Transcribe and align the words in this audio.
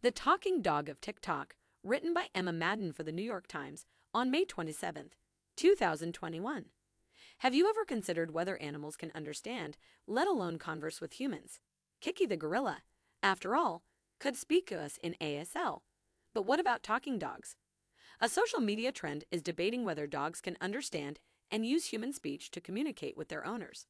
The 0.00 0.12
Talking 0.12 0.62
Dog 0.62 0.88
of 0.88 1.00
TikTok, 1.00 1.56
written 1.82 2.14
by 2.14 2.28
Emma 2.32 2.52
Madden 2.52 2.92
for 2.92 3.02
the 3.02 3.10
New 3.10 3.20
York 3.20 3.48
Times 3.48 3.84
on 4.14 4.30
May 4.30 4.44
27, 4.44 5.10
2021. 5.56 6.66
Have 7.38 7.52
you 7.52 7.68
ever 7.68 7.84
considered 7.84 8.32
whether 8.32 8.56
animals 8.58 8.94
can 8.94 9.10
understand, 9.12 9.76
let 10.06 10.28
alone 10.28 10.56
converse 10.56 11.00
with 11.00 11.14
humans? 11.14 11.58
Kiki 12.00 12.26
the 12.26 12.36
gorilla, 12.36 12.82
after 13.24 13.56
all, 13.56 13.82
could 14.20 14.36
speak 14.36 14.68
to 14.68 14.80
us 14.80 15.00
in 15.02 15.16
ASL. 15.20 15.80
But 16.32 16.46
what 16.46 16.60
about 16.60 16.84
talking 16.84 17.18
dogs? 17.18 17.56
A 18.20 18.28
social 18.28 18.60
media 18.60 18.92
trend 18.92 19.24
is 19.32 19.42
debating 19.42 19.84
whether 19.84 20.06
dogs 20.06 20.40
can 20.40 20.56
understand 20.60 21.18
and 21.50 21.66
use 21.66 21.86
human 21.86 22.12
speech 22.12 22.52
to 22.52 22.60
communicate 22.60 23.16
with 23.16 23.30
their 23.30 23.44
owners. 23.44 23.88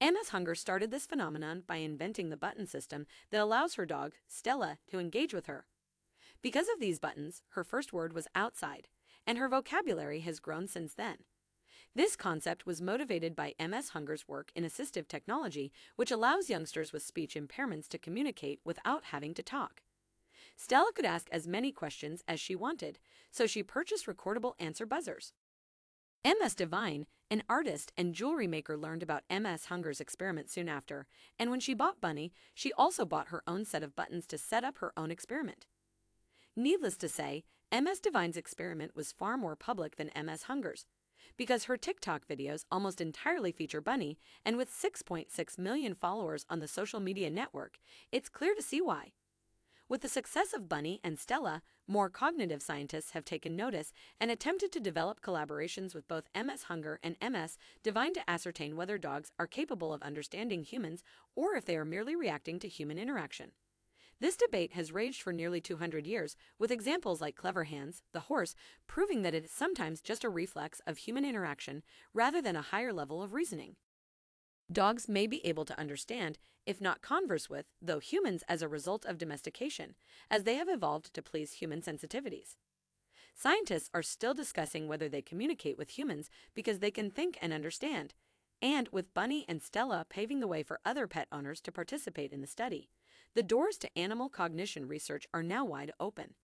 MS 0.00 0.28
Hunger 0.28 0.54
started 0.54 0.90
this 0.90 1.06
phenomenon 1.06 1.62
by 1.66 1.76
inventing 1.76 2.28
the 2.28 2.36
button 2.36 2.66
system 2.66 3.06
that 3.30 3.40
allows 3.40 3.74
her 3.74 3.86
dog, 3.86 4.12
Stella, 4.28 4.76
to 4.88 4.98
engage 4.98 5.32
with 5.32 5.46
her. 5.46 5.64
Because 6.42 6.66
of 6.68 6.80
these 6.80 6.98
buttons, 6.98 7.42
her 7.50 7.64
first 7.64 7.94
word 7.94 8.12
was 8.12 8.28
outside, 8.34 8.88
and 9.26 9.38
her 9.38 9.48
vocabulary 9.48 10.20
has 10.20 10.38
grown 10.38 10.68
since 10.68 10.92
then. 10.92 11.16
This 11.94 12.14
concept 12.14 12.66
was 12.66 12.82
motivated 12.82 13.34
by 13.34 13.54
MS 13.58 13.90
Hunger's 13.90 14.28
work 14.28 14.52
in 14.54 14.64
assistive 14.64 15.08
technology, 15.08 15.72
which 15.96 16.10
allows 16.10 16.50
youngsters 16.50 16.92
with 16.92 17.02
speech 17.02 17.34
impairments 17.34 17.88
to 17.88 17.98
communicate 17.98 18.60
without 18.66 19.04
having 19.04 19.32
to 19.32 19.42
talk. 19.42 19.80
Stella 20.56 20.92
could 20.94 21.06
ask 21.06 21.26
as 21.32 21.48
many 21.48 21.72
questions 21.72 22.22
as 22.28 22.38
she 22.38 22.54
wanted, 22.54 22.98
so 23.30 23.46
she 23.46 23.62
purchased 23.62 24.06
recordable 24.06 24.52
answer 24.58 24.84
buzzers. 24.84 25.32
MS 26.26 26.56
Devine, 26.56 27.06
an 27.30 27.44
artist 27.48 27.92
and 27.96 28.12
jewelry 28.12 28.48
maker, 28.48 28.76
learned 28.76 29.04
about 29.04 29.22
MS 29.30 29.66
Hunger's 29.66 30.00
experiment 30.00 30.50
soon 30.50 30.68
after, 30.68 31.06
and 31.38 31.52
when 31.52 31.60
she 31.60 31.72
bought 31.72 32.00
Bunny, 32.00 32.32
she 32.52 32.72
also 32.72 33.04
bought 33.04 33.28
her 33.28 33.44
own 33.46 33.64
set 33.64 33.84
of 33.84 33.94
buttons 33.94 34.26
to 34.26 34.36
set 34.36 34.64
up 34.64 34.78
her 34.78 34.92
own 34.96 35.12
experiment. 35.12 35.66
Needless 36.56 36.96
to 36.96 37.08
say, 37.08 37.44
MS 37.72 38.00
Devine's 38.00 38.36
experiment 38.36 38.96
was 38.96 39.12
far 39.12 39.36
more 39.36 39.54
public 39.54 39.98
than 39.98 40.10
MS 40.20 40.44
Hunger's, 40.44 40.86
because 41.36 41.64
her 41.64 41.76
TikTok 41.76 42.26
videos 42.26 42.64
almost 42.72 43.00
entirely 43.00 43.52
feature 43.52 43.80
Bunny, 43.80 44.18
and 44.44 44.56
with 44.56 44.68
6.6 44.68 45.58
million 45.60 45.94
followers 45.94 46.44
on 46.50 46.58
the 46.58 46.66
social 46.66 46.98
media 46.98 47.30
network, 47.30 47.78
it's 48.10 48.28
clear 48.28 48.56
to 48.56 48.62
see 48.62 48.80
why. 48.80 49.12
With 49.88 50.00
the 50.00 50.08
success 50.08 50.52
of 50.52 50.68
Bunny 50.68 51.00
and 51.04 51.16
Stella, 51.16 51.62
more 51.86 52.10
cognitive 52.10 52.60
scientists 52.60 53.12
have 53.12 53.24
taken 53.24 53.54
notice 53.54 53.92
and 54.20 54.32
attempted 54.32 54.72
to 54.72 54.80
develop 54.80 55.20
collaborations 55.20 55.94
with 55.94 56.08
both 56.08 56.28
MS 56.34 56.64
Hunger 56.64 56.98
and 57.04 57.16
MS 57.22 57.56
Devine 57.84 58.12
to 58.14 58.28
ascertain 58.28 58.74
whether 58.74 58.98
dogs 58.98 59.30
are 59.38 59.46
capable 59.46 59.92
of 59.92 60.02
understanding 60.02 60.64
humans 60.64 61.04
or 61.36 61.54
if 61.54 61.64
they 61.64 61.76
are 61.76 61.84
merely 61.84 62.16
reacting 62.16 62.58
to 62.58 62.68
human 62.68 62.98
interaction. 62.98 63.52
This 64.18 64.36
debate 64.36 64.72
has 64.72 64.90
raged 64.90 65.22
for 65.22 65.32
nearly 65.32 65.60
200 65.60 66.04
years, 66.04 66.36
with 66.58 66.72
examples 66.72 67.20
like 67.20 67.36
Clever 67.36 67.64
Hans, 67.64 68.02
the 68.12 68.20
horse, 68.20 68.56
proving 68.88 69.22
that 69.22 69.34
it 69.34 69.44
is 69.44 69.52
sometimes 69.52 70.00
just 70.00 70.24
a 70.24 70.28
reflex 70.28 70.80
of 70.84 70.98
human 70.98 71.24
interaction 71.24 71.84
rather 72.12 72.42
than 72.42 72.56
a 72.56 72.62
higher 72.62 72.92
level 72.92 73.22
of 73.22 73.34
reasoning. 73.34 73.76
Dogs 74.70 75.08
may 75.08 75.28
be 75.28 75.44
able 75.46 75.64
to 75.64 75.78
understand, 75.78 76.38
if 76.66 76.80
not 76.80 77.00
converse 77.00 77.48
with, 77.48 77.66
though 77.80 78.00
humans 78.00 78.42
as 78.48 78.62
a 78.62 78.68
result 78.68 79.04
of 79.04 79.16
domestication, 79.16 79.94
as 80.28 80.42
they 80.42 80.56
have 80.56 80.68
evolved 80.68 81.14
to 81.14 81.22
please 81.22 81.54
human 81.54 81.80
sensitivities. 81.80 82.56
Scientists 83.32 83.90
are 83.94 84.02
still 84.02 84.34
discussing 84.34 84.88
whether 84.88 85.08
they 85.08 85.22
communicate 85.22 85.78
with 85.78 85.96
humans 85.96 86.30
because 86.52 86.80
they 86.80 86.90
can 86.90 87.10
think 87.10 87.38
and 87.40 87.52
understand, 87.52 88.14
and 88.60 88.88
with 88.88 89.14
Bunny 89.14 89.44
and 89.48 89.62
Stella 89.62 90.04
paving 90.08 90.40
the 90.40 90.48
way 90.48 90.64
for 90.64 90.80
other 90.84 91.06
pet 91.06 91.28
owners 91.30 91.60
to 91.60 91.70
participate 91.70 92.32
in 92.32 92.40
the 92.40 92.46
study, 92.48 92.88
the 93.34 93.44
doors 93.44 93.78
to 93.78 93.98
animal 93.98 94.28
cognition 94.28 94.88
research 94.88 95.26
are 95.32 95.42
now 95.42 95.64
wide 95.64 95.92
open. 96.00 96.34